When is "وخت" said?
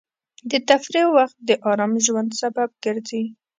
1.17-1.37